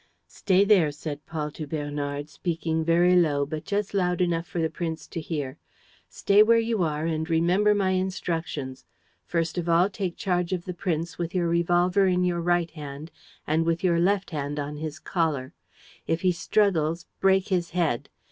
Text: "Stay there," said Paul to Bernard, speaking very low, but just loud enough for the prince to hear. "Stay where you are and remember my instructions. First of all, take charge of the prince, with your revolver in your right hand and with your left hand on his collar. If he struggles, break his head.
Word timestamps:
"Stay 0.25 0.63
there," 0.65 0.91
said 0.91 1.23
Paul 1.27 1.51
to 1.51 1.67
Bernard, 1.67 2.27
speaking 2.27 2.83
very 2.83 3.15
low, 3.15 3.45
but 3.45 3.65
just 3.65 3.93
loud 3.93 4.19
enough 4.19 4.47
for 4.47 4.57
the 4.57 4.67
prince 4.67 5.05
to 5.05 5.21
hear. 5.21 5.59
"Stay 6.09 6.41
where 6.41 6.57
you 6.57 6.81
are 6.81 7.05
and 7.05 7.29
remember 7.29 7.75
my 7.75 7.91
instructions. 7.91 8.83
First 9.27 9.59
of 9.59 9.69
all, 9.69 9.91
take 9.91 10.17
charge 10.17 10.53
of 10.53 10.65
the 10.65 10.73
prince, 10.73 11.19
with 11.19 11.35
your 11.35 11.47
revolver 11.47 12.07
in 12.07 12.23
your 12.23 12.41
right 12.41 12.71
hand 12.71 13.11
and 13.45 13.63
with 13.63 13.83
your 13.83 13.99
left 13.99 14.31
hand 14.31 14.57
on 14.57 14.77
his 14.77 14.97
collar. 14.97 15.53
If 16.07 16.21
he 16.21 16.31
struggles, 16.31 17.05
break 17.19 17.49
his 17.49 17.69
head. 17.69 18.09